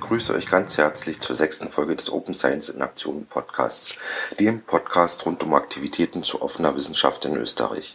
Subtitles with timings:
[0.00, 3.94] Begrüße euch ganz herzlich zur sechsten Folge des Open Science in Aktion Podcasts,
[4.40, 7.94] dem Podcast rund um Aktivitäten zu offener Wissenschaft in Österreich.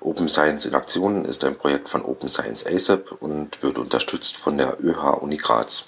[0.00, 4.56] Open Science in Aktion ist ein Projekt von Open Science ASAP und wird unterstützt von
[4.56, 5.84] der ÖH Uni Graz.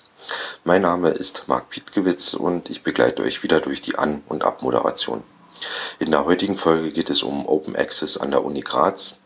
[0.65, 5.23] Mein Name ist Marc Pietgewitz und ich begleite euch wieder durch die An- und Abmoderation.
[5.98, 9.17] In der heutigen Folge geht es um Open Access an der Uni Graz.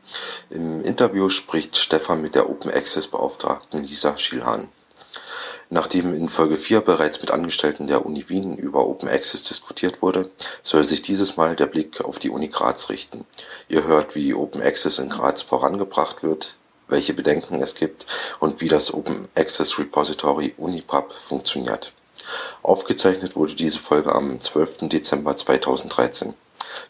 [0.50, 4.68] Im Interview spricht Stefan mit der Open Access Beauftragten Lisa Schielhahn.
[5.70, 10.30] Nachdem in Folge 4 bereits mit Angestellten der Uni Wien über Open Access diskutiert wurde,
[10.62, 13.26] soll sich dieses Mal der Blick auf die Uni Graz richten.
[13.68, 16.56] Ihr hört, wie Open Access in Graz vorangebracht wird,
[16.88, 18.06] welche Bedenken es gibt
[18.40, 21.92] und wie das Open Access Repository Unipub funktioniert.
[22.62, 24.88] Aufgezeichnet wurde diese Folge am 12.
[24.88, 26.34] Dezember 2013.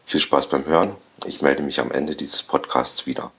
[0.05, 0.97] Viel Spaß beim Hören.
[1.27, 3.33] Ich melde mich am Ende dieses Podcasts wieder.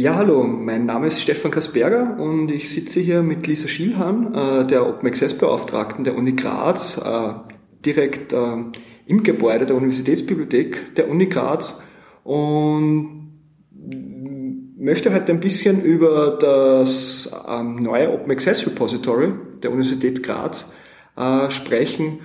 [0.00, 4.64] Ja, hallo, mein Name ist Stefan Kasperger und ich sitze hier mit Lisa Schielhahn, äh,
[4.64, 7.32] der Open Access Beauftragten der Uni Graz, äh,
[7.84, 8.62] direkt äh,
[9.06, 11.82] im Gebäude der Universitätsbibliothek der Uni Graz
[12.22, 13.40] und
[14.78, 19.32] möchte heute ein bisschen über das ähm, neue Open Access Repository
[19.64, 20.76] der Universität Graz
[21.48, 22.20] sprechen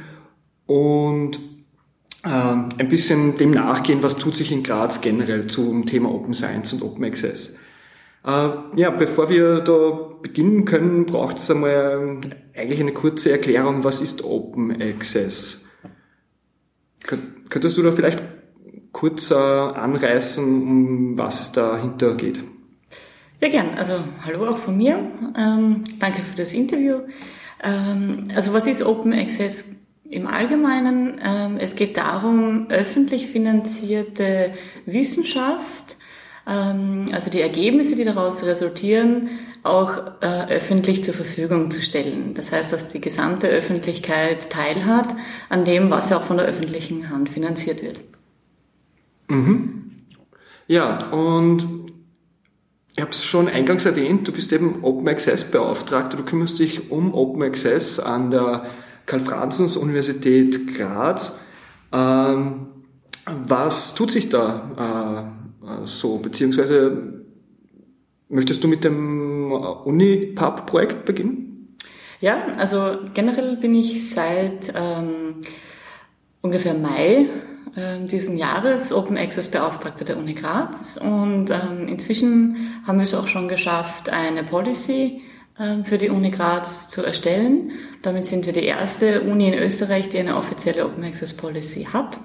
[0.67, 1.39] und
[2.23, 6.73] ähm, ein bisschen dem nachgehen, was tut sich in Graz generell zum Thema Open Science
[6.73, 7.57] und Open Access.
[8.25, 12.21] Äh, ja, bevor wir da beginnen können, braucht es einmal
[12.55, 15.69] eigentlich eine kurze Erklärung, was ist Open Access?
[17.49, 18.23] Könntest du da vielleicht
[18.93, 22.39] kurz äh, anreißen, um was es dahinter geht?
[23.41, 23.73] Ja, gern.
[23.75, 24.97] Also hallo auch von mir.
[25.37, 26.99] Ähm, danke für das Interview.
[27.61, 29.65] Ähm, also was ist Open Access
[30.09, 34.53] im Allgemeinen, ähm, es geht darum, öffentlich finanzierte
[34.85, 35.97] Wissenschaft, ähm,
[36.45, 39.29] also die Ergebnisse, die daraus resultieren,
[39.63, 42.33] auch äh, öffentlich zur Verfügung zu stellen.
[42.33, 45.07] Das heißt, dass die gesamte Öffentlichkeit teilhat
[45.47, 48.01] an dem, was auch von der öffentlichen Hand finanziert wird.
[49.29, 49.91] Mhm.
[50.67, 51.65] Ja, und
[52.95, 56.91] ich habe es schon eingangs erwähnt, du bist eben Open Access Beauftragter, du kümmerst dich
[56.91, 58.65] um Open Access an der
[59.05, 61.39] Karl-Franzens-Universität Graz.
[61.91, 62.67] Ähm,
[63.25, 65.42] was tut sich da äh,
[65.85, 66.17] so?
[66.17, 67.23] Beziehungsweise
[68.29, 71.77] möchtest du mit dem Uni-Pub-Projekt beginnen?
[72.19, 75.41] Ja, also generell bin ich seit ähm,
[76.41, 77.27] ungefähr Mai
[77.75, 83.13] äh, diesen Jahres Open Access Beauftragter der Uni Graz und ähm, inzwischen haben wir es
[83.13, 85.21] auch schon geschafft, eine Policy
[85.59, 87.71] ähm, für die Uni Graz zu erstellen.
[88.01, 92.17] Damit sind wir die erste Uni in Österreich, die eine offizielle Open Access Policy hat.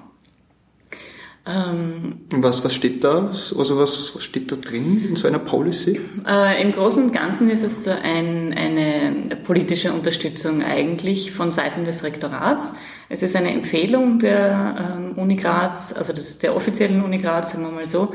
[1.49, 3.25] Ähm, was, was steht da?
[3.25, 5.99] Also was, was steht da drin in so einer Policy?
[6.27, 11.85] Äh, Im Großen und Ganzen ist es so ein, eine politische Unterstützung eigentlich von Seiten
[11.85, 12.73] des Rektorats.
[13.09, 17.63] Es ist eine Empfehlung der ähm, Uni Graz, also des, der offiziellen Uni Graz, sagen
[17.63, 18.13] wir mal so,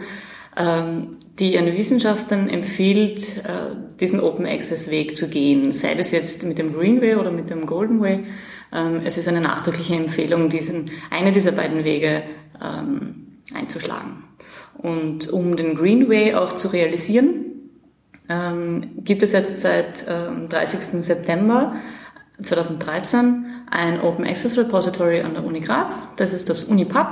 [0.56, 6.44] ähm, die ihren Wissenschaftlern empfiehlt, äh, diesen Open Access Weg zu gehen, sei das jetzt
[6.44, 8.26] mit dem Greenway oder mit dem Golden Way.
[8.72, 12.22] Ähm, es ist eine nachdrückliche Empfehlung, diesen, eine dieser beiden Wege
[12.62, 14.24] ähm, einzuschlagen.
[14.78, 17.46] Und um den Greenway auch zu realisieren,
[18.96, 21.04] gibt es jetzt seit 30.
[21.04, 21.76] September
[22.42, 26.08] 2013 ein Open Access Repository an der Uni Graz.
[26.16, 27.06] Das ist das Unipub,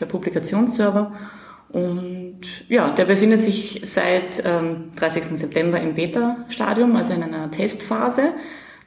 [0.00, 1.12] der Publikationsserver.
[1.68, 5.38] Und ja, der befindet sich seit ähm, 30.
[5.38, 8.34] September im Beta-Stadium, also in einer Testphase.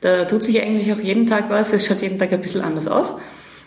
[0.01, 1.71] Da tut sich eigentlich auch jeden Tag was.
[1.71, 3.13] Es schaut jeden Tag ein bisschen anders aus.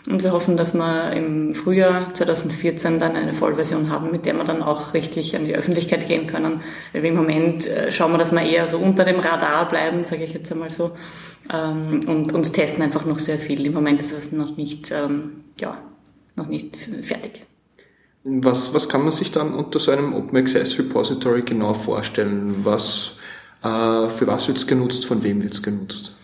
[0.09, 4.45] Und wir hoffen, dass wir im Frühjahr 2014 dann eine Vollversion haben, mit der wir
[4.45, 6.61] dann auch richtig an die Öffentlichkeit gehen können.
[6.93, 10.23] Weil im Moment äh, schauen wir, dass wir eher so unter dem Radar bleiben, sage
[10.23, 10.91] ich jetzt einmal so,
[11.53, 13.65] ähm, und, und testen einfach noch sehr viel.
[13.65, 15.77] Im Moment ist es noch nicht, ähm, ja,
[16.37, 17.43] noch nicht fertig.
[18.23, 22.55] Was, was kann man sich dann unter so einem Open Access Repository genau vorstellen?
[22.63, 23.17] Was,
[23.61, 25.05] äh, für was wird es genutzt?
[25.05, 26.15] Von wem wird es genutzt?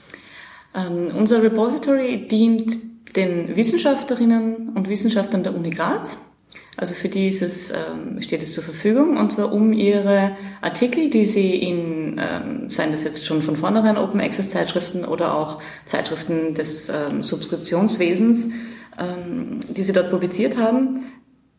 [0.74, 6.18] Ähm, unser Repository dient den Wissenschaftlerinnen und Wissenschaftlern der Uni Graz.
[6.76, 11.26] Also für die es, ähm, steht es zur Verfügung, und zwar um ihre Artikel, die
[11.26, 16.56] sie in, ähm, seien das jetzt schon von vornherein Open Access Zeitschriften oder auch Zeitschriften
[16.56, 18.50] des ähm, Subskriptionswesens,
[18.98, 21.06] ähm, die sie dort publiziert haben,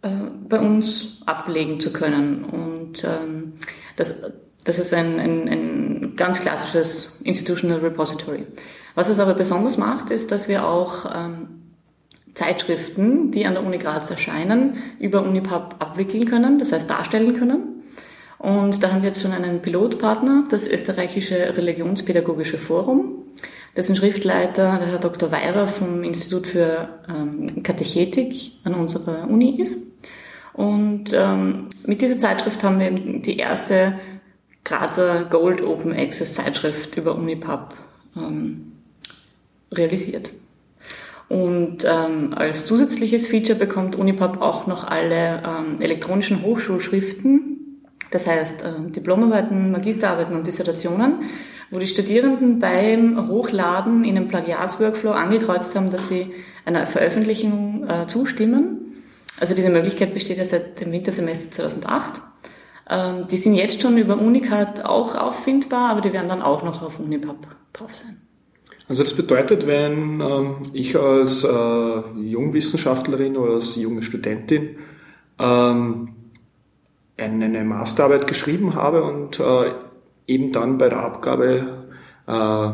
[0.02, 0.08] äh,
[0.48, 2.44] bei uns ablegen zu können.
[2.44, 3.52] Und ähm,
[3.94, 4.20] das,
[4.64, 8.46] das ist ein, ein, ein ganz klassisches Institutional Repository.
[8.94, 11.48] Was es aber besonders macht, ist, dass wir auch ähm,
[12.34, 17.82] Zeitschriften, die an der Uni Graz erscheinen, über Unipub abwickeln können, das heißt darstellen können.
[18.38, 23.22] Und da haben wir jetzt schon einen Pilotpartner, das österreichische Religionspädagogische Forum,
[23.76, 25.32] dessen Schriftleiter der Herr Dr.
[25.32, 29.90] Weirer vom Institut für ähm, Katechetik an unserer Uni ist.
[30.52, 33.98] Und ähm, mit dieser Zeitschrift haben wir die erste
[34.62, 37.74] Grazer Gold Open Access Zeitschrift über Unipub
[38.16, 38.73] ähm,
[39.76, 40.30] realisiert.
[41.28, 47.80] Und ähm, als zusätzliches Feature bekommt Unipub auch noch alle ähm, elektronischen Hochschulschriften,
[48.10, 51.14] das heißt äh, Diplomarbeiten, Magisterarbeiten und Dissertationen,
[51.70, 56.32] wo die Studierenden beim Hochladen in einem Plagiatsworkflow angekreuzt haben, dass sie
[56.64, 59.02] einer Veröffentlichung äh, zustimmen.
[59.40, 62.20] Also diese Möglichkeit besteht ja seit dem Wintersemester 2008.
[62.90, 66.82] Ähm, die sind jetzt schon über Unicat auch auffindbar, aber die werden dann auch noch
[66.82, 68.23] auf Unipub drauf sein.
[68.88, 74.76] Also das bedeutet, wenn ähm, ich als äh, Jungwissenschaftlerin oder als junge Studentin
[75.38, 76.08] ähm,
[77.16, 79.72] eine Masterarbeit geschrieben habe und äh,
[80.26, 81.84] eben dann bei der Abgabe
[82.26, 82.70] äh,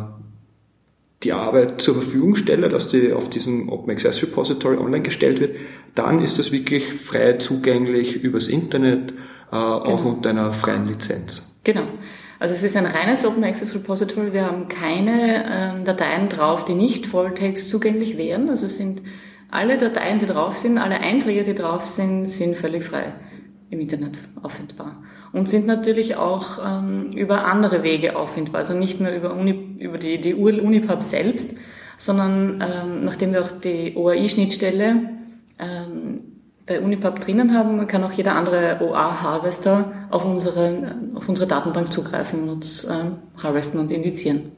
[1.23, 5.57] die Arbeit zur Verfügung stelle, dass die auf diesem Open Access Repository online gestellt wird,
[5.95, 9.15] dann ist das wirklich frei zugänglich übers Internet, äh,
[9.51, 9.85] genau.
[9.85, 11.61] auch unter einer freien Lizenz.
[11.63, 11.85] Genau.
[12.41, 14.33] Also es ist ein reines Open Access Repository.
[14.33, 18.49] Wir haben keine ähm, Dateien drauf, die nicht Volltext zugänglich wären.
[18.49, 19.03] Also es sind
[19.51, 23.13] alle Dateien, die drauf sind, alle Einträge, die drauf sind, sind völlig frei
[23.69, 25.03] im Internet auffindbar.
[25.33, 28.61] Und sind natürlich auch ähm, über andere Wege auffindbar.
[28.61, 31.49] Also nicht nur über, Uni, über die, die URL-Unipub selbst,
[31.99, 35.11] sondern ähm, nachdem wir auch die OAI-Schnittstelle
[35.59, 36.21] ähm,
[36.71, 42.45] bei Unipub drinnen haben, kann auch jeder andere OA-Harvester auf unsere, auf unsere Datenbank zugreifen
[42.45, 42.95] und uns äh,
[43.43, 44.53] harvesten und indizieren.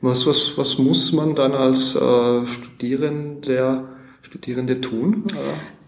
[0.00, 3.84] Was, was, was muss man dann als äh, Studierender,
[4.22, 5.24] Studierende tun?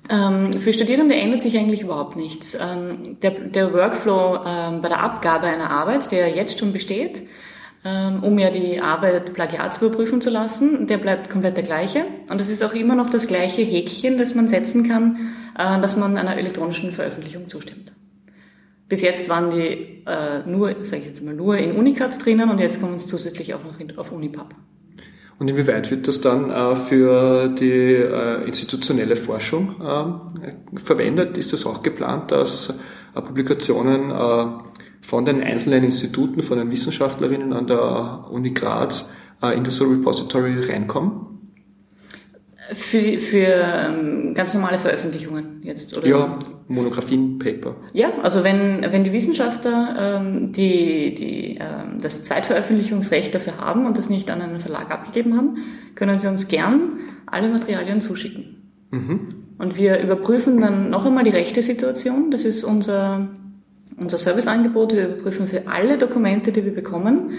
[0.09, 2.55] Ähm, für Studierende ändert sich eigentlich überhaupt nichts.
[2.55, 7.23] Ähm, der, der Workflow ähm, bei der Abgabe einer Arbeit, der jetzt schon besteht,
[7.85, 12.05] ähm, um ja die Arbeit plagiatsüberprüfen zu lassen, der bleibt komplett der gleiche.
[12.31, 15.17] Und es ist auch immer noch das gleiche Häkchen, das man setzen kann,
[15.57, 17.93] dass man einer elektronischen Veröffentlichung zustimmt.
[18.89, 22.59] Bis jetzt waren die äh, nur, sage ich jetzt mal, nur in Unicat drinnen und
[22.59, 24.55] jetzt kommen es zusätzlich auch noch auf Unipub.
[25.39, 31.39] Und inwieweit wird das dann äh, für die äh, institutionelle Forschung äh, verwendet?
[31.39, 32.81] Ist das auch geplant, dass
[33.15, 34.47] äh, Publikationen äh,
[35.01, 39.13] von den einzelnen Instituten, von den Wissenschaftlerinnen an der Uni Graz
[39.43, 41.34] äh, in das Repository reinkommen?
[42.73, 46.07] Für, für ähm, ganz normale Veröffentlichungen jetzt, oder?
[46.07, 47.77] Ja, Monographien, Paper.
[47.93, 53.99] Ja, also wenn, wenn die Wissenschaftler ähm, die, die, ähm, das Zweitveröffentlichungsrecht dafür haben und
[53.99, 55.59] das nicht an einen Verlag abgegeben haben,
[55.95, 58.73] können sie uns gern alle Materialien zuschicken.
[58.91, 59.35] Mhm.
[59.59, 62.31] Und wir überprüfen dann noch einmal die rechte Situation.
[62.31, 63.29] Das ist unser,
[63.97, 64.95] unser Serviceangebot.
[64.95, 67.33] Wir überprüfen für alle Dokumente, die wir bekommen,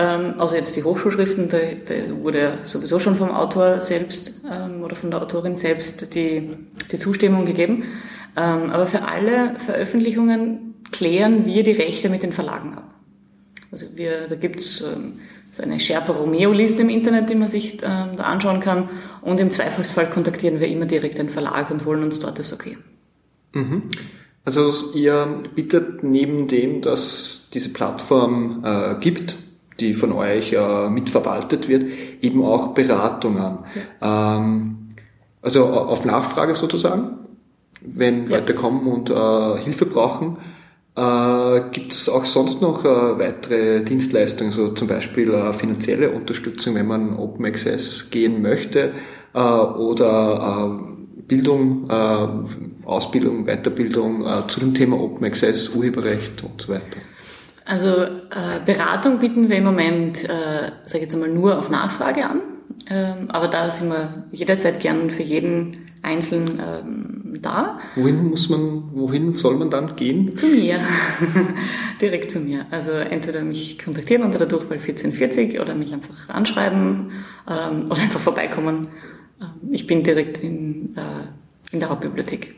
[0.00, 5.10] also jetzt die Hochschulschriften, da, da wurde sowieso schon vom Autor selbst ähm, oder von
[5.10, 6.50] der Autorin selbst die,
[6.90, 7.84] die Zustimmung gegeben.
[8.36, 12.94] Ähm, aber für alle Veröffentlichungen klären wir die Rechte mit den Verlagen ab.
[13.70, 15.14] Also wir, da gibt's ähm,
[15.52, 18.88] so eine Sherpa Romeo-Liste im Internet, die man sich ähm, da anschauen kann.
[19.22, 22.76] Und im Zweifelsfall kontaktieren wir immer direkt den Verlag und holen uns dort das Okay.
[23.52, 23.82] Mhm.
[24.44, 29.36] Also ihr bietet neben dem, dass diese Plattform äh, gibt,
[29.80, 31.84] die von euch äh, mitverwaltet wird,
[32.20, 33.58] eben auch Beratung an.
[34.00, 34.36] Ja.
[34.36, 34.88] Ähm,
[35.42, 37.18] also auf Nachfrage sozusagen,
[37.82, 38.36] wenn ja.
[38.36, 40.38] Leute kommen und äh, Hilfe brauchen.
[40.96, 46.76] Äh, Gibt es auch sonst noch äh, weitere Dienstleistungen, so zum Beispiel äh, finanzielle Unterstützung,
[46.76, 48.92] wenn man Open Access gehen möchte
[49.34, 56.60] äh, oder äh, Bildung, äh, Ausbildung, Weiterbildung äh, zu dem Thema Open Access, Urheberrecht und
[56.60, 56.98] so weiter?
[57.64, 62.26] Also äh, Beratung bieten wir im Moment, äh, sage ich jetzt einmal, nur auf Nachfrage
[62.26, 62.40] an.
[62.90, 67.78] Ähm, aber da sind wir jederzeit gern für jeden Einzelnen ähm, da.
[67.96, 70.36] Wohin muss man, wohin soll man dann gehen?
[70.36, 70.80] Zu mir.
[72.00, 72.66] Direkt zu mir.
[72.70, 77.12] Also entweder mich kontaktieren unter der Durchwahl 1440 oder mich einfach anschreiben
[77.48, 78.88] ähm, oder einfach vorbeikommen.
[79.40, 82.54] Ähm, ich bin direkt in, äh, in der Hauptbibliothek.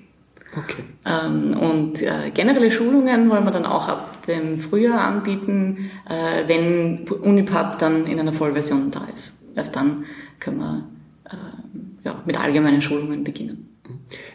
[0.57, 0.85] Okay.
[1.05, 7.07] Ähm, und äh, generelle Schulungen wollen wir dann auch ab dem Frühjahr anbieten, äh, wenn
[7.09, 9.35] Unipub dann in einer Vollversion da ist.
[9.55, 10.05] Erst dann
[10.41, 10.89] können wir
[11.31, 13.69] äh, ja, mit allgemeinen Schulungen beginnen.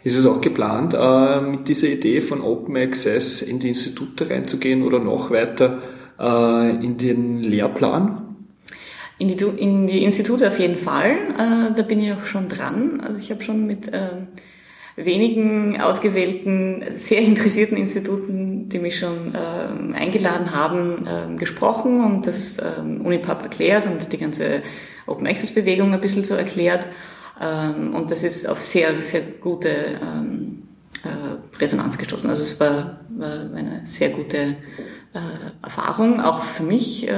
[0.04, 4.82] Ist es auch geplant, äh, mit dieser Idee von Open Access in die Institute reinzugehen
[4.82, 5.82] oder noch weiter
[6.18, 8.36] äh, in den Lehrplan?
[9.18, 11.10] In die, in die Institute auf jeden Fall.
[11.10, 13.00] Äh, da bin ich auch schon dran.
[13.00, 13.90] Also ich habe schon mit
[14.96, 22.58] wenigen ausgewählten, sehr interessierten Instituten, die mich schon ähm, eingeladen haben, ähm, gesprochen und das
[22.58, 24.62] ähm, Unipub erklärt und die ganze
[25.06, 26.86] Open Access Bewegung ein bisschen so erklärt.
[27.40, 30.62] Ähm, und das ist auf sehr, sehr gute ähm,
[31.04, 32.28] äh, Resonanz gestoßen.
[32.28, 35.18] Also es war, war eine sehr gute äh,
[35.62, 37.08] Erfahrung, auch für mich.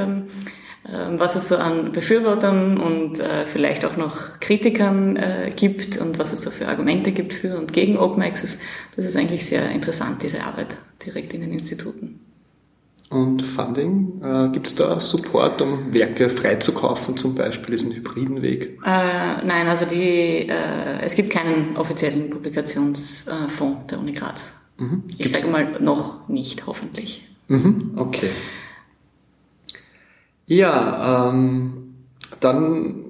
[0.87, 6.19] Ähm, was es so an Befürwortern und äh, vielleicht auch noch Kritikern äh, gibt und
[6.19, 8.59] was es so für Argumente gibt für und gegen Open Access.
[8.95, 12.21] Das ist eigentlich sehr interessant, diese Arbeit direkt in den Instituten.
[13.09, 18.79] Und Funding, äh, gibt es da Support, um Werke freizukaufen, zum Beispiel diesen hybriden Weg?
[18.85, 24.55] Äh, nein, also die, äh, es gibt keinen offiziellen Publikationsfonds der Uni Graz.
[24.79, 25.05] Mhm.
[25.17, 27.26] Ich sage mal noch nicht, hoffentlich.
[27.49, 27.93] Mhm.
[27.97, 28.31] Okay.
[30.47, 31.95] Ja, ähm,
[32.41, 33.05] dann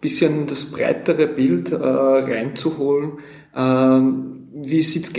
[0.00, 3.12] bisschen das breitere Bild äh, reinzuholen.
[3.54, 5.12] Ähm, wie sieht's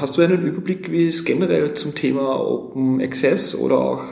[0.00, 4.04] hast du einen Überblick, wie es generell zum Thema Open Access oder auch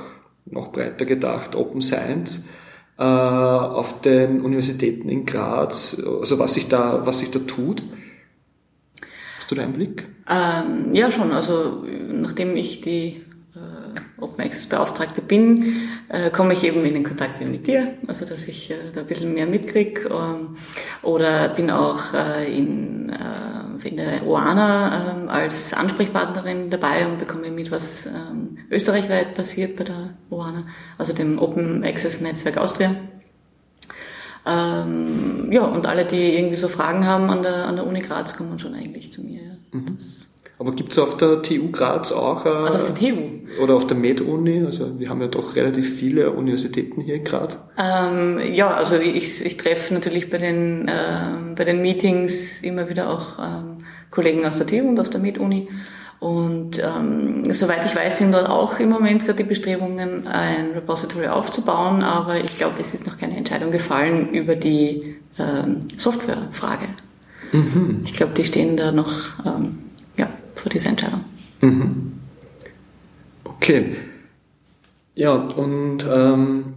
[0.47, 2.49] noch breiter gedacht Open Science
[2.99, 7.83] äh, auf den Universitäten in Graz, also was sich da, was sich da tut?
[9.37, 10.07] Hast du da einen Blick?
[10.29, 11.33] Ähm, ja, schon.
[11.33, 13.23] Also nachdem ich die
[14.21, 18.49] Open Access Beauftragte bin, äh, komme ich eben in den Kontakt mit dir, also dass
[18.49, 20.09] ich äh, da ein bisschen mehr mitkriege.
[20.09, 20.57] Ähm,
[21.03, 27.51] oder bin auch äh, in, äh, in der OANA ähm, als Ansprechpartnerin dabei und bekomme
[27.51, 30.65] mit, was ähm, österreichweit passiert bei der OANA,
[30.97, 32.95] also dem Open Access Netzwerk Austria.
[34.47, 38.37] Ähm, ja, und alle, die irgendwie so Fragen haben an der, an der Uni Graz,
[38.37, 39.43] kommen schon eigentlich zu mir.
[39.43, 39.79] Ja.
[39.79, 39.99] Mhm.
[40.61, 42.45] Aber gibt es auf der TU Graz auch...
[42.45, 43.63] Äh, also auf der TU?
[43.63, 44.65] Oder auf der Med-Uni?
[44.65, 47.65] Also wir haben ja doch relativ viele Universitäten hier in Graz.
[47.79, 53.09] Ähm, ja, also ich, ich treffe natürlich bei den, äh, bei den Meetings immer wieder
[53.09, 55.69] auch ähm, Kollegen aus der TU und aus der Med-Uni.
[56.19, 61.29] Und ähm, soweit ich weiß, sind dort auch im Moment gerade die Bestrebungen, ein Repository
[61.29, 66.87] aufzubauen, aber ich glaube, es ist noch keine Entscheidung gefallen über die ähm, Softwarefrage.
[67.53, 68.03] Mhm.
[68.05, 69.13] Ich glaube, die stehen da noch...
[69.47, 69.79] Ähm,
[70.59, 71.25] für diese Entscheidung.
[71.61, 72.13] Mhm.
[73.45, 73.97] Okay.
[75.15, 76.75] Ja, und ähm,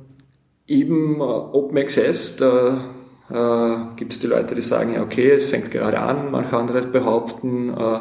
[0.68, 2.82] eben äh, Open Access, da
[3.30, 6.82] äh, gibt es die Leute, die sagen, ja okay, es fängt gerade an, manche andere
[6.82, 8.00] behaupten, äh,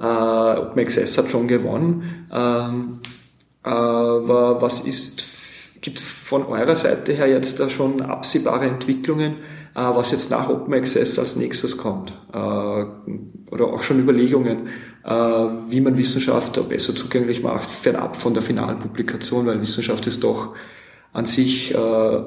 [0.00, 2.26] äh, Open Access hat schon gewonnen.
[2.32, 2.98] Ähm,
[3.62, 9.36] aber was ist, gibt von eurer Seite her jetzt da schon absehbare Entwicklungen,
[9.74, 12.12] äh, was jetzt nach Open Access als nächstes kommt?
[12.32, 12.36] Äh,
[13.50, 18.78] oder auch schon Überlegungen, äh, wie man Wissenschaft besser zugänglich macht, fernab von der finalen
[18.78, 20.56] Publikation, weil Wissenschaft ist doch
[21.12, 22.22] an sich äh,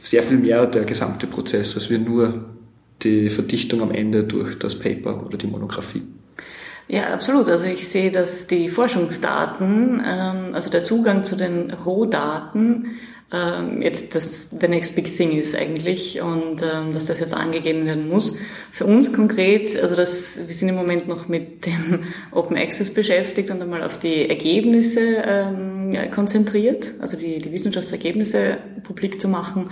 [0.00, 2.44] sehr viel mehr der gesamte Prozess, als wir nur
[3.02, 6.02] die Verdichtung am Ende durch das Paper oder die Monographie.
[6.88, 7.48] Ja, absolut.
[7.48, 12.96] Also ich sehe, dass die Forschungsdaten, ähm, also der Zugang zu den Rohdaten
[13.32, 17.86] ähm, jetzt das the next big thing ist eigentlich und ähm, dass das jetzt angegeben
[17.86, 18.36] werden muss.
[18.70, 23.50] Für uns konkret, also das, wir sind im Moment noch mit dem Open Access beschäftigt
[23.50, 29.70] und einmal auf die Ergebnisse ähm, konzentriert, also die, die Wissenschaftsergebnisse publik zu machen.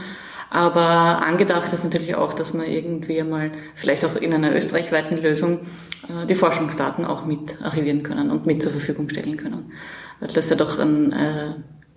[0.50, 5.60] Aber angedacht ist natürlich auch, dass man irgendwie einmal vielleicht auch in einer österreichweiten Lösung
[6.08, 9.72] äh, die Forschungsdaten auch mit archivieren können und mit zur Verfügung stellen können.
[10.20, 11.54] Weil das ja doch ein äh,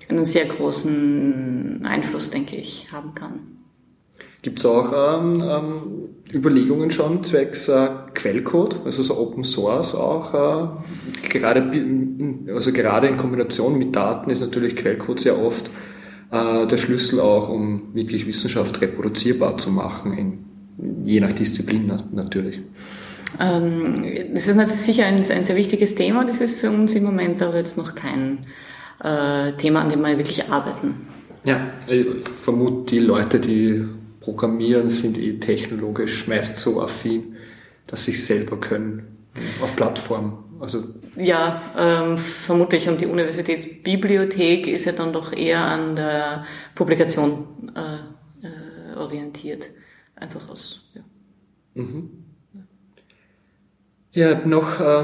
[0.10, 3.56] einen sehr großen Einfluss, denke ich, haben kann.
[4.42, 5.82] Gibt es auch ähm, ähm,
[6.32, 10.34] Überlegungen schon zwecks äh, Quellcode, also so Open Source auch?
[10.36, 15.72] Äh, gerade, in, also gerade in Kombination mit Daten ist natürlich Quellcode sehr oft
[16.32, 20.46] äh, der Schlüssel auch, um wirklich Wissenschaft reproduzierbar zu machen, in,
[21.04, 22.62] je nach Disziplin natürlich.
[23.40, 23.96] Ähm,
[24.34, 27.42] das ist natürlich sicher ein, ein, sehr wichtiges Thema, das ist für uns im Moment
[27.42, 28.46] aber jetzt noch kein
[29.04, 31.08] äh, Thema, an dem wir wirklich arbeiten.
[31.44, 33.88] Ja, ich vermute, die Leute, die
[34.20, 37.36] programmieren, sind eh technologisch meist so affin,
[37.88, 39.28] dass sie es selber können
[39.62, 40.44] auf Plattform.
[40.60, 40.84] Also
[41.18, 42.90] ja, ähm, vermutlich.
[42.90, 49.66] Und die Universitätsbibliothek ist ja dann doch eher an der Publikation äh, äh, orientiert.
[50.16, 50.90] Einfach aus.
[50.94, 51.02] Ja,
[51.76, 52.10] mhm.
[54.12, 55.04] ja noch äh,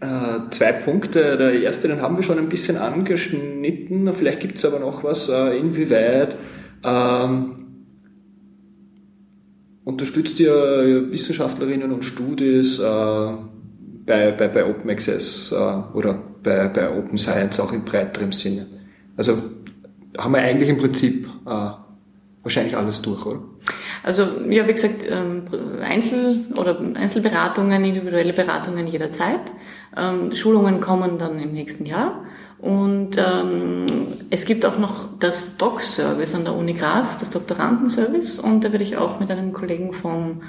[0.00, 1.36] äh, zwei Punkte.
[1.36, 4.12] Der erste, den haben wir schon ein bisschen angeschnitten.
[4.12, 6.36] Vielleicht gibt es aber noch was, äh, inwieweit
[6.84, 7.54] ähm,
[9.84, 16.96] unterstützt ihr Wissenschaftlerinnen und Studis äh, bei, bei, bei Open Access äh, oder bei, bei
[16.96, 18.66] Open Science auch in breiterem Sinne?
[19.16, 19.36] Also
[20.16, 21.28] haben wir eigentlich im Prinzip
[22.42, 23.40] wahrscheinlich alles durch, oder?
[24.02, 25.44] Also ja, wie gesagt, ähm,
[25.82, 29.40] Einzel- oder Einzelberatungen, individuelle Beratungen jederzeit.
[29.96, 32.24] Ähm, Schulungen kommen dann im nächsten Jahr.
[32.58, 33.86] Und ähm,
[34.30, 38.40] es gibt auch noch das Doc-Service an der Uni Graz, das Doktorandenservice.
[38.40, 40.42] Und da werde ich auch mit einem Kollegen vom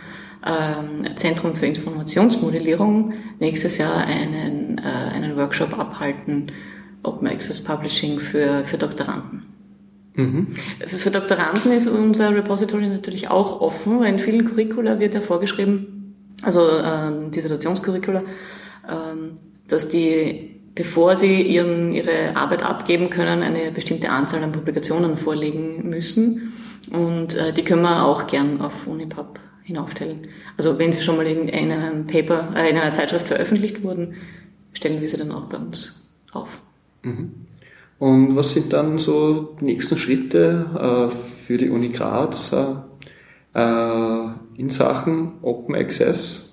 [0.45, 6.51] ähm, Zentrum für Informationsmodellierung nächstes Jahr einen, äh, einen Workshop abhalten,
[7.03, 9.48] Open Access Publishing für, für Doktoranden.
[10.19, 10.47] Mhm.
[10.85, 16.15] Für, Doktoranden ist unser Repository natürlich auch offen, weil in vielen Curricula wird ja vorgeschrieben,
[16.41, 18.93] also äh, Dissertationscurricula, äh,
[19.67, 25.89] dass die bevor sie ihren, ihre Arbeit abgeben können, eine bestimmte Anzahl an Publikationen vorlegen
[25.89, 26.53] müssen.
[26.91, 30.21] Und äh, die können wir auch gern auf Unipub hinaufstellen.
[30.57, 34.15] Also wenn sie schon mal in, in einem Paper, äh, in einer Zeitschrift veröffentlicht wurden,
[34.71, 36.61] stellen wir sie dann auch bei uns auf.
[37.03, 37.48] Mhm.
[37.99, 44.29] Und was sind dann so die nächsten Schritte äh, für die Uni Graz äh, äh
[44.57, 46.49] in Sachen Open Access?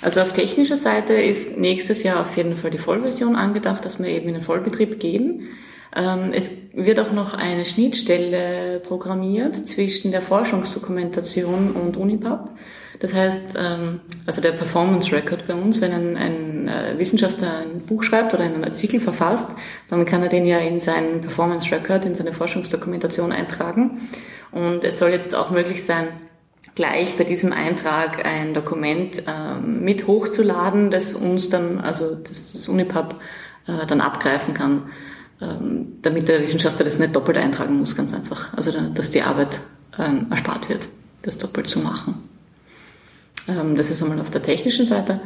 [0.00, 4.08] Also auf technischer Seite ist nächstes Jahr auf jeden Fall die Vollversion angedacht, dass wir
[4.08, 5.48] eben in den Vollbetrieb gehen.
[5.96, 12.50] Ähm, es wird auch noch eine Schnittstelle programmiert zwischen der Forschungsdokumentation und Unipub.
[13.00, 17.80] Das heißt, ähm, also der Performance Record bei uns, wenn ein, ein äh, Wissenschaftler ein
[17.80, 19.52] Buch schreibt oder einen Artikel verfasst,
[19.88, 24.00] dann kann er den ja in seinen Performance Record, in seine Forschungsdokumentation eintragen.
[24.50, 26.08] Und es soll jetzt auch möglich sein,
[26.74, 32.68] gleich bei diesem Eintrag ein Dokument ähm, mit hochzuladen, das uns dann, also das, das
[32.68, 33.16] Unipub
[33.66, 34.90] äh, dann abgreifen kann,
[35.40, 38.54] ähm, damit der Wissenschaftler das nicht doppelt eintragen muss, ganz einfach.
[38.54, 39.60] Also dass die Arbeit
[39.98, 40.88] ähm, erspart wird,
[41.22, 42.28] das doppelt zu machen.
[43.48, 45.20] Ähm, das ist einmal auf der technischen Seite.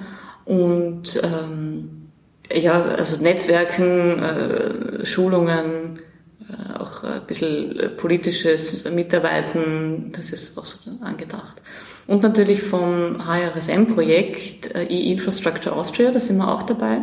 [0.45, 2.09] Und ähm,
[2.53, 6.01] ja, also Netzwerken, äh, Schulungen,
[6.49, 11.63] äh, auch ein bisschen politisches Mitarbeiten, das ist auch so angedacht.
[12.07, 17.03] Und natürlich vom HRSM-Projekt äh, E-Infrastructure Austria, da sind wir auch dabei.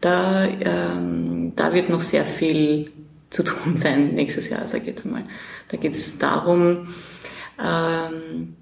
[0.00, 2.90] Da, ähm, da wird noch sehr viel
[3.30, 5.24] zu tun sein nächstes Jahr, sage ich jetzt mal.
[5.68, 6.88] Da geht es darum,
[7.58, 8.56] ähm,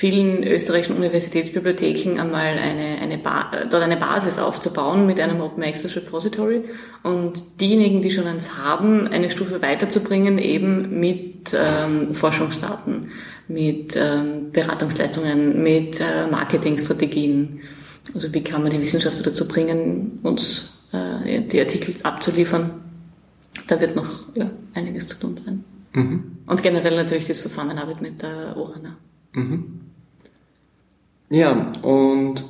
[0.00, 5.94] vielen österreichischen Universitätsbibliotheken einmal eine, eine ba dort eine Basis aufzubauen mit einem Open Access
[5.94, 6.64] Repository
[7.02, 13.10] und diejenigen, die schon eins haben, eine Stufe weiterzubringen, eben mit ähm, Forschungsdaten,
[13.46, 17.60] mit ähm, Beratungsleistungen, mit äh, Marketingstrategien.
[18.14, 22.70] Also wie kann man die Wissenschaftler dazu bringen, uns äh, die Artikel abzuliefern?
[23.66, 25.62] Da wird noch ja, einiges zu tun sein.
[25.92, 26.38] Mhm.
[26.46, 28.96] Und generell natürlich die Zusammenarbeit mit der ORANA.
[29.34, 29.89] Mhm.
[31.30, 32.44] Ja, und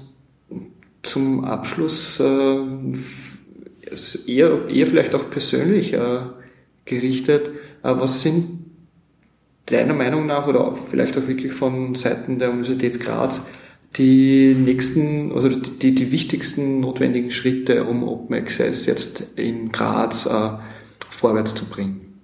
[1.03, 2.65] zum Abschluss äh,
[4.27, 6.21] eher, eher vielleicht auch persönlich äh,
[6.87, 8.65] gerichtet, äh, was sind
[9.67, 13.47] deiner Meinung nach oder vielleicht auch wirklich von Seiten der Universität Graz
[13.97, 20.51] die nächsten, also die, die wichtigsten notwendigen Schritte, um Open Access jetzt in Graz äh,
[21.09, 22.19] vorwärts zu bringen?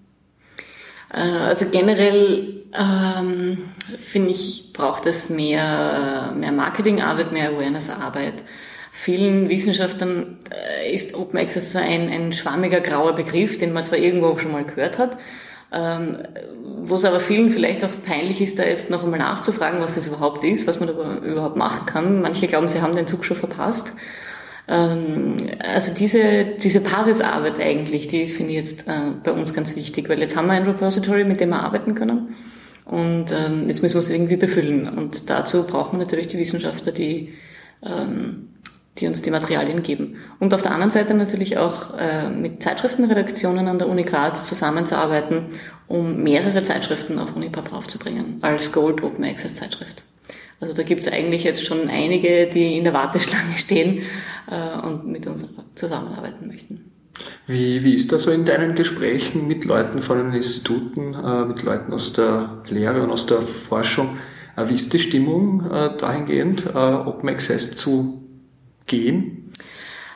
[1.12, 8.34] Äh, also generell ähm, finde ich, braucht es mehr, mehr Marketingarbeit, mehr Awareness-Arbeit.
[8.92, 13.98] Vielen Wissenschaftlern äh, ist Open Access so ein, ein schwammiger grauer Begriff, den man zwar
[13.98, 15.18] irgendwo auch schon mal gehört hat,
[15.72, 16.18] ähm,
[16.82, 20.06] wo es aber vielen vielleicht auch peinlich ist, da jetzt noch einmal nachzufragen, was das
[20.06, 22.22] überhaupt ist, was man da überhaupt machen kann.
[22.22, 23.92] Manche glauben, sie haben den Zug schon verpasst.
[24.68, 29.76] Ähm, also diese, diese Basisarbeit eigentlich, die ist, finde ich, jetzt äh, bei uns ganz
[29.76, 32.34] wichtig, weil jetzt haben wir ein Repository, mit dem wir arbeiten können.
[32.86, 34.88] Und ähm, jetzt müssen wir es irgendwie befüllen.
[34.88, 37.34] Und dazu braucht man natürlich die Wissenschaftler, die,
[37.82, 38.50] ähm,
[38.98, 40.18] die uns die Materialien geben.
[40.38, 45.46] Und auf der anderen Seite natürlich auch äh, mit Zeitschriftenredaktionen an der Uni Graz zusammenzuarbeiten,
[45.88, 50.04] um mehrere Zeitschriften auf Unipap aufzubringen, als Gold Open Access Zeitschrift.
[50.60, 54.02] Also da gibt es eigentlich jetzt schon einige, die in der Warteschlange stehen
[54.48, 55.44] äh, und mit uns
[55.74, 56.95] zusammenarbeiten möchten.
[57.46, 61.62] Wie, wie ist das so in deinen Gesprächen mit Leuten von den Instituten, äh, mit
[61.62, 64.18] Leuten aus der Lehre und aus der Forschung?
[64.56, 68.22] Äh, wie ist die Stimmung äh, dahingehend, äh, Open Access zu
[68.86, 69.52] gehen?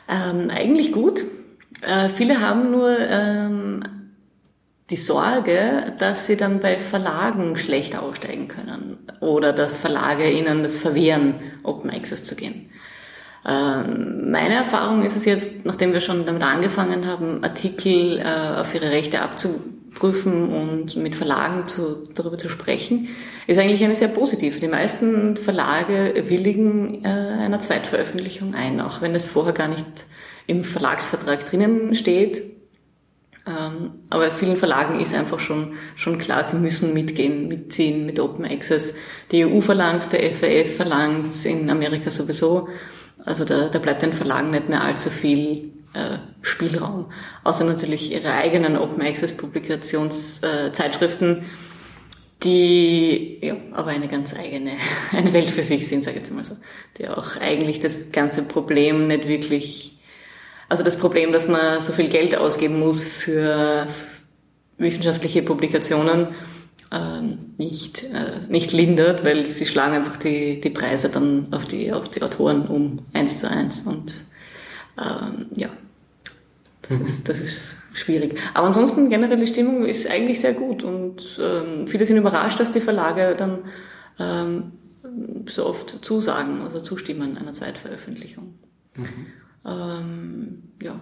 [0.09, 1.23] Ähm, eigentlich gut.
[1.81, 3.83] Äh, viele haben nur ähm,
[4.89, 10.75] die Sorge, dass sie dann bei Verlagen schlecht aussteigen können oder dass Verlage ihnen das
[10.75, 12.69] verwehren, Open Access zu gehen.
[13.47, 18.73] Ähm, meine Erfahrung ist es jetzt, nachdem wir schon damit angefangen haben, Artikel äh, auf
[18.75, 23.09] ihre Rechte abzuprüfen und mit Verlagen zu, darüber zu sprechen,
[23.47, 24.59] ist eigentlich eine sehr positive.
[24.59, 29.87] Die meisten Verlage willigen äh, einer Zweitveröffentlichung ein, auch wenn es vorher gar nicht
[30.45, 32.41] im Verlagsvertrag drinnen steht
[33.47, 38.45] Ähm, aber vielen Verlagen ist einfach schon, schon klar, sie müssen mitgehen, mitziehen mit Open
[38.45, 38.93] Access.
[39.31, 42.67] Die EU verlangt der FAF verlangt in Amerika sowieso.
[43.25, 47.11] Also da, da bleibt den Verlagen nicht mehr allzu viel äh, Spielraum.
[47.43, 51.41] Außer natürlich ihre eigenen Open Access Publikationszeitschriften, äh,
[52.43, 54.71] die ja, aber eine ganz eigene,
[55.11, 56.57] eine Welt für sich sind, sage ich jetzt mal so.
[56.97, 59.91] Die auch eigentlich das ganze Problem nicht wirklich
[60.71, 63.87] also das Problem, dass man so viel Geld ausgeben muss für
[64.77, 66.29] wissenschaftliche Publikationen,
[67.57, 72.09] nicht, äh, nicht lindert, weil sie schlagen einfach die, die Preise dann auf die, auf
[72.09, 73.81] die Autoren um eins zu eins.
[73.83, 74.11] Und
[74.97, 75.69] ähm, ja,
[76.81, 77.05] das, mhm.
[77.05, 78.37] ist, das ist schwierig.
[78.53, 82.81] Aber ansonsten generelle Stimmung ist eigentlich sehr gut und ähm, viele sind überrascht, dass die
[82.81, 83.59] Verlage dann
[84.19, 84.73] ähm,
[85.47, 88.55] so oft zusagen, also zustimmen einer Zweitveröffentlichung.
[88.95, 89.25] Mhm.
[89.65, 90.99] Ähm, ja.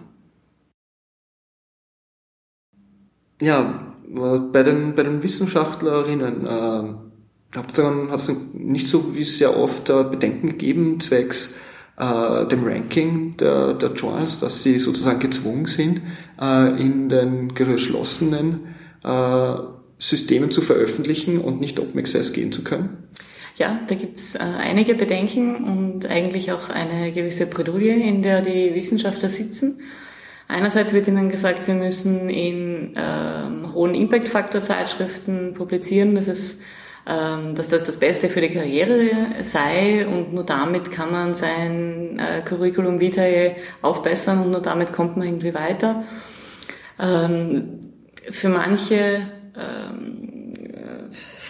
[3.40, 10.04] Ja, bei den, bei den Wissenschaftlerinnen äh, hat es nicht so wie sehr oft äh,
[10.04, 11.58] Bedenken gegeben zwecks
[11.98, 16.00] äh, dem Ranking der, der Journals, dass sie sozusagen gezwungen sind,
[16.40, 19.54] äh, in den geschlossenen äh,
[19.98, 23.08] Systemen zu veröffentlichen und nicht Open Access gehen zu können?
[23.56, 28.74] Ja, da gibt's äh, einige Bedenken und eigentlich auch eine gewisse Bredouille, in der die
[28.74, 29.80] Wissenschaftler sitzen.
[30.50, 36.62] Einerseits wird ihnen gesagt, sie müssen in ähm, hohen Impact-Faktor-Zeitschriften publizieren, dass, es,
[37.06, 39.10] ähm, dass das das Beste für die Karriere
[39.42, 45.16] sei und nur damit kann man sein äh, Curriculum vitae aufbessern und nur damit kommt
[45.16, 46.02] man irgendwie weiter.
[46.98, 47.80] Ähm,
[48.28, 50.29] für manche ähm,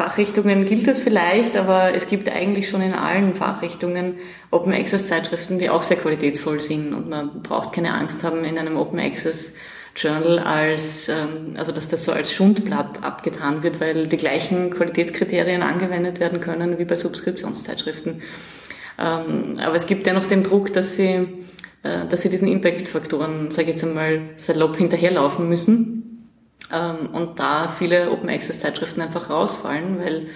[0.00, 4.14] Fachrichtungen gilt das vielleicht, aber es gibt eigentlich schon in allen Fachrichtungen
[4.50, 8.56] Open Access Zeitschriften, die auch sehr qualitätsvoll sind und man braucht keine Angst haben in
[8.56, 9.56] einem Open Access
[9.94, 15.60] Journal als, ähm, also dass das so als Schundblatt abgetan wird, weil die gleichen Qualitätskriterien
[15.60, 18.22] angewendet werden können wie bei Subskriptionszeitschriften.
[18.98, 21.28] Ähm, aber es gibt ja noch den Druck, dass sie,
[21.82, 26.09] äh, dass sie diesen Impact-Faktoren, sage ich jetzt einmal, salopp hinterherlaufen müssen
[27.12, 30.26] und da viele Open Access Zeitschriften einfach rausfallen, weil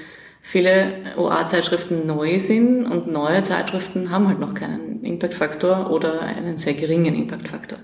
[0.43, 6.75] viele OA-Zeitschriften neu sind und neue Zeitschriften haben halt noch keinen Impact-Faktor oder einen sehr
[6.75, 7.79] geringen Impact-Faktor.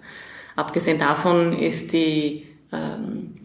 [0.57, 3.37] Abgesehen davon ist die, ähm,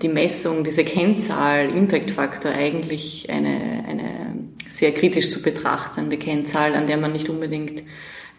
[0.00, 4.36] die Messung, diese Kennzahl, Impact-Faktor eigentlich eine, eine
[4.68, 7.82] sehr kritisch zu betrachtende Kennzahl, an der man nicht unbedingt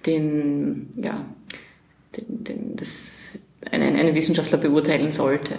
[0.05, 1.25] den, ja,
[2.15, 5.55] den, den, das, einen, einen Wissenschaftler beurteilen sollte.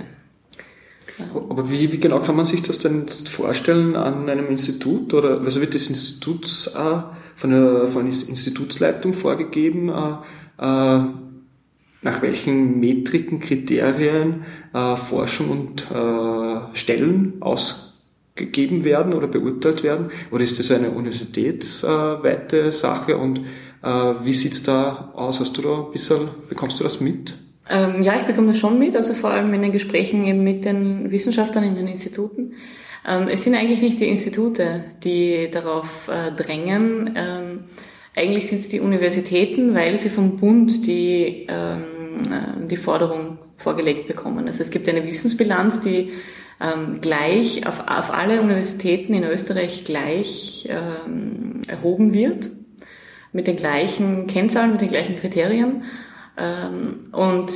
[1.33, 5.13] Aber wie, wie genau kann man sich das denn jetzt vorstellen an einem Institut?
[5.15, 7.03] Oder also wird das Institut äh,
[7.35, 10.13] von, der, von der Institutsleitung vorgegeben, äh,
[10.59, 11.01] äh,
[12.01, 20.11] nach welchen Metriken, Kriterien äh, Forschung und äh, Stellen ausgegeben werden oder beurteilt werden?
[20.31, 23.17] Oder ist das eine universitätsweite Sache?
[23.17, 23.41] Und
[23.83, 25.41] äh, wie sieht's da aus?
[25.41, 27.35] Hast du da ein bisschen, bekommst du das mit?
[27.71, 30.65] Ähm, ja, ich bekomme das schon mit, also vor allem in den Gesprächen eben mit
[30.65, 32.55] den Wissenschaftlern in den Instituten.
[33.07, 37.15] Ähm, es sind eigentlich nicht die Institute, die darauf äh, drängen.
[37.17, 37.65] Ähm,
[38.17, 41.85] eigentlich sind es die Universitäten, weil sie vom Bund die, ähm,
[42.31, 44.47] äh, die Forderung vorgelegt bekommen.
[44.47, 46.13] Also es gibt eine Wissensbilanz, die
[46.61, 52.49] ähm, gleich auf, auf alle Universitäten in Österreich gleich ähm, erhoben wird,
[53.33, 55.85] mit den gleichen Kennzahlen, mit den gleichen Kriterien.
[56.39, 57.53] Ähm, und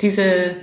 [0.00, 0.56] diese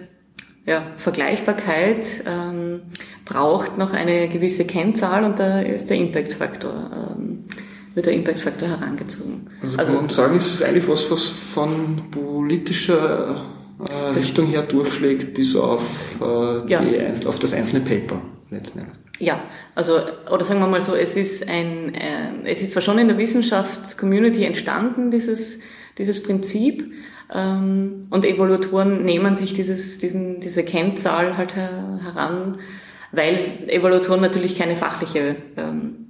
[0.65, 2.81] ja, Vergleichbarkeit ähm,
[3.25, 7.45] braucht noch eine gewisse Kennzahl und da ist der Impact-Faktor, ähm,
[7.93, 9.49] wird der Impact-Faktor herangezogen.
[9.61, 13.45] Also, also kann man sagen, ist es eigentlich was, was von politischer
[13.79, 16.81] äh, Richtung her durchschlägt bis auf, äh, ja.
[16.81, 18.97] die, auf das einzelne Paper letzten Endes.
[19.19, 19.39] Ja,
[19.75, 19.99] also
[20.31, 23.17] oder sagen wir mal so, es ist ein, äh, es ist zwar schon in der
[23.17, 25.59] Wissenschaftscommunity entstanden dieses
[25.97, 26.93] dieses Prinzip,
[27.33, 32.59] und Evaluatoren nehmen sich dieses, diesen, diese Kennzahl halt her, heran,
[33.13, 36.07] weil Evaluatoren natürlich keine fachliche ähm,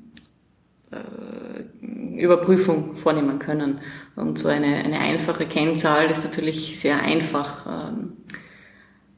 [0.92, 3.82] äh, Überprüfung vornehmen können.
[4.16, 8.14] Und so eine, eine einfache Kennzahl ist natürlich sehr einfach, ähm,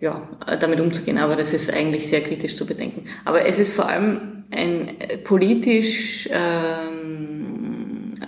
[0.01, 0.27] ja,
[0.59, 3.05] damit umzugehen, aber das ist eigentlich sehr kritisch zu bedenken.
[3.23, 6.92] Aber es ist vor allem ein politisch ähm,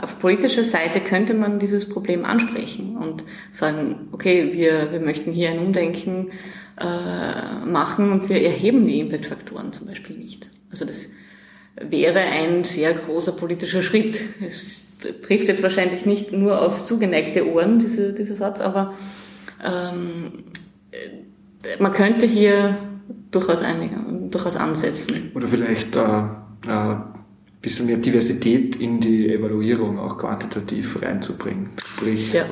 [0.01, 5.51] auf politischer Seite könnte man dieses Problem ansprechen und sagen, okay, wir, wir möchten hier
[5.51, 6.31] ein Umdenken
[6.79, 10.49] äh, machen und wir erheben die Impact-Faktoren zum Beispiel nicht.
[10.69, 11.11] Also das
[11.79, 14.21] wäre ein sehr großer politischer Schritt.
[14.45, 18.93] Es trifft jetzt wahrscheinlich nicht nur auf zugeneigte Ohren, dieser, dieser Satz, aber
[19.63, 20.45] ähm,
[21.79, 22.77] man könnte hier
[23.31, 23.95] durchaus einige,
[24.29, 25.31] durchaus ansetzen.
[25.35, 26.95] Oder vielleicht äh, äh,
[27.65, 31.71] bisschen mehr Diversität in die Evaluierung auch quantitativ reinzubringen.
[31.83, 32.45] Sprich, ja.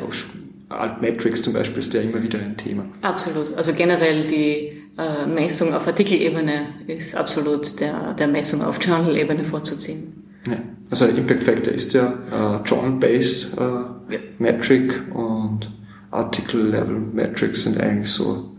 [0.69, 2.86] Altmetrics zum Beispiel ist ja immer wieder ein Thema.
[3.02, 3.56] Absolut.
[3.56, 10.23] Also generell die äh, Messung auf Artikelebene ist absolut der, der Messung auf Journal-Ebene vorzuziehen.
[10.47, 10.58] Ja.
[10.89, 14.19] Also Impact Factor ist ja äh, Journal-based äh, ja.
[14.39, 15.71] Metric und
[16.10, 18.49] Article-Level Metrics sind eigentlich so.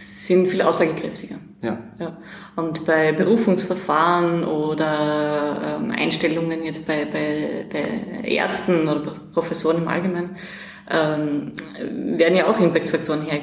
[0.00, 1.36] Sind viel aussagekräftiger.
[1.60, 1.78] Ja.
[1.98, 2.16] ja.
[2.54, 10.36] Und bei Berufungsverfahren oder ähm, Einstellungen jetzt bei, bei, bei Ärzten oder Professoren im Allgemeinen
[10.88, 11.52] ähm,
[12.16, 13.40] werden ja auch Impactfaktoren her,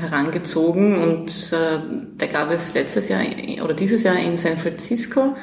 [0.00, 1.78] herangezogen und äh,
[2.18, 3.22] da gab es letztes Jahr
[3.62, 5.36] oder dieses Jahr in San Francisco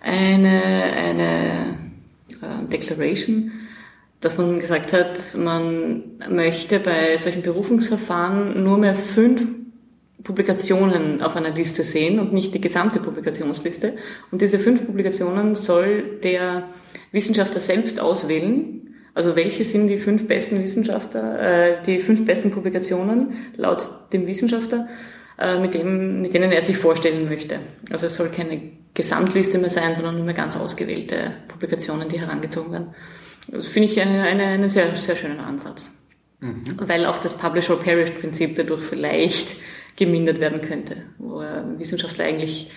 [0.00, 0.62] eine,
[0.94, 1.78] eine
[2.30, 3.52] äh, Declaration,
[4.20, 9.46] dass man gesagt hat, man möchte bei solchen Berufungsverfahren nur mehr fünf
[10.26, 13.96] Publikationen auf einer Liste sehen und nicht die gesamte Publikationsliste.
[14.32, 16.68] Und diese fünf Publikationen soll der
[17.12, 18.96] Wissenschaftler selbst auswählen.
[19.14, 24.88] Also welche sind die fünf besten Wissenschaftler, äh, die fünf besten Publikationen laut dem Wissenschaftler,
[25.38, 27.60] äh, mit, dem, mit denen er sich vorstellen möchte.
[27.92, 28.60] Also es soll keine
[28.94, 32.94] Gesamtliste mehr sein, sondern nur mehr ganz ausgewählte Publikationen, die herangezogen werden.
[33.46, 36.02] Das finde ich einen eine, eine sehr, sehr schönen Ansatz.
[36.40, 36.64] Mhm.
[36.78, 39.56] Weil auch das Publish-or-Perish-Prinzip dadurch vielleicht
[39.96, 41.42] gemindert werden könnte, wo
[41.78, 42.70] Wissenschaftler eigentlich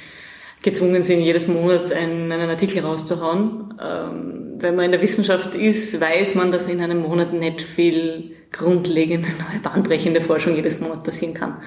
[0.62, 3.73] gezwungen sind, jedes Monat einen, einen Artikel rauszuhauen.
[3.82, 8.36] Ähm, wenn man in der Wissenschaft ist, weiß man, dass in einem Monat nicht viel
[8.51, 11.58] grundlegende, neue, bahnbrechende Forschung jedes Monat passieren kann.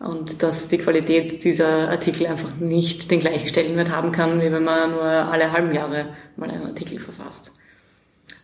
[0.00, 4.64] Und dass die Qualität dieser Artikel einfach nicht den gleichen Stellenwert haben kann, wie wenn
[4.64, 7.52] man nur alle halben Jahre mal einen Artikel verfasst.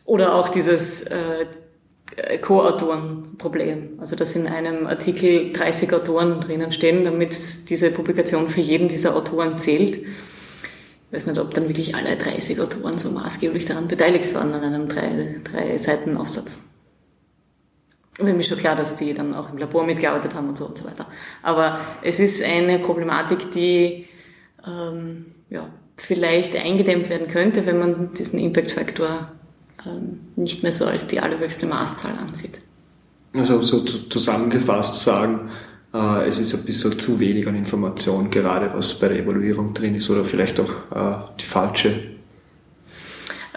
[0.04, 1.46] Oder auch dieses äh, äh,
[2.40, 3.98] Co-Autoren-Problem.
[4.00, 9.16] Also dass in einem Artikel 30 Autoren drinnen stehen, damit diese Publikation für jeden dieser
[9.16, 9.96] Autoren zählt.
[9.96, 14.62] Ich weiß nicht, ob dann wirklich alle 30 Autoren so maßgeblich daran beteiligt waren, an
[14.62, 16.62] einem drei, drei Seiten Aufsatz.
[18.20, 20.76] Mir ist schon klar, dass die dann auch im Labor mitgearbeitet haben und so und
[20.76, 21.06] so weiter.
[21.42, 24.06] Aber es ist eine Problematik, die
[24.66, 29.32] ähm, ja, vielleicht eingedämmt werden könnte, wenn man diesen Impact-Faktor
[30.36, 32.60] nicht mehr so als die allerhöchste Maßzahl ansieht.
[33.34, 35.50] Also so zusammengefasst sagen,
[35.94, 39.94] äh, es ist ein bisschen zu wenig an Information, gerade was bei der Evaluierung drin
[39.94, 42.10] ist oder vielleicht auch äh, die falsche.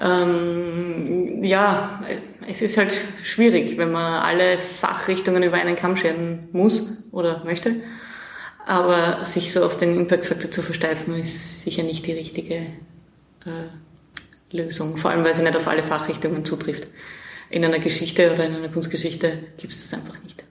[0.01, 2.01] Ähm, ja,
[2.47, 7.75] es ist halt schwierig, wenn man alle Fachrichtungen über einen Kamm scheren muss oder möchte.
[8.65, 13.67] Aber sich so auf den Impact-Faktor zu versteifen, ist sicher nicht die richtige äh,
[14.54, 16.88] Lösung, vor allem weil sie nicht auf alle Fachrichtungen zutrifft.
[17.50, 20.44] In einer Geschichte oder in einer Kunstgeschichte gibt es das einfach nicht.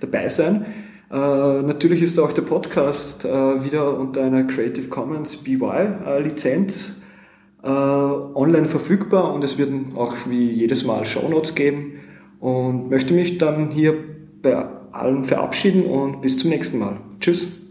[0.00, 0.66] Dabeisein.
[1.10, 1.14] Äh,
[1.62, 3.28] natürlich ist auch der Podcast äh,
[3.64, 7.02] wieder unter einer Creative Commons BY Lizenz
[7.62, 11.94] online verfügbar und es wird auch wie jedes Mal Shownotes geben
[12.38, 13.94] und möchte mich dann hier
[14.40, 16.98] bei allen verabschieden und bis zum nächsten Mal.
[17.18, 17.65] Tschüss.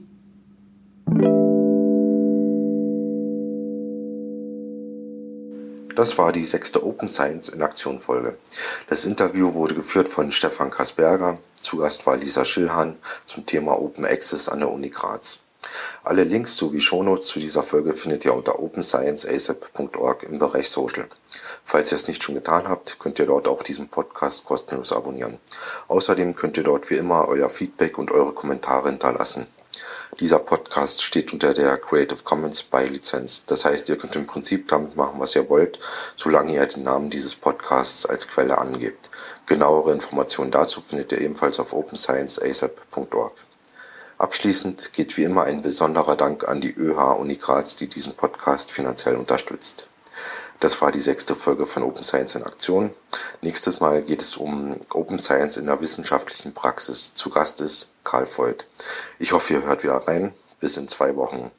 [5.95, 8.37] Das war die sechste Open Science in Aktion Folge.
[8.89, 11.37] Das Interview wurde geführt von Stefan Kasperger.
[11.57, 15.39] Zu Gast war Lisa Schillhahn zum Thema Open Access an der Uni Graz.
[16.03, 21.07] Alle Links sowie Shownotes zu dieser Folge findet ihr unter openscienceasap.org im Bereich Social.
[21.63, 25.39] Falls ihr es nicht schon getan habt, könnt ihr dort auch diesen Podcast kostenlos abonnieren.
[25.87, 29.47] Außerdem könnt ihr dort wie immer euer Feedback und eure Kommentare hinterlassen.
[30.19, 33.45] Dieser Podcast steht unter der Creative Commons by Lizenz.
[33.45, 35.79] Das heißt, ihr könnt im Prinzip damit machen, was ihr wollt,
[36.15, 39.09] solange ihr den Namen dieses Podcasts als Quelle angebt.
[39.45, 43.33] Genauere Informationen dazu findet ihr ebenfalls auf openscienceasap.org.
[44.17, 48.71] Abschließend geht wie immer ein besonderer Dank an die ÖH Uni Graz, die diesen Podcast
[48.71, 49.89] finanziell unterstützt.
[50.59, 52.93] Das war die sechste Folge von Open Science in Aktion.
[53.41, 57.13] Nächstes Mal geht es um Open Science in der wissenschaftlichen Praxis.
[57.13, 58.67] Zu Gast ist Karl Voigt.
[59.19, 60.33] Ich hoffe, ihr hört wieder rein.
[60.59, 61.51] Bis in zwei Wochen.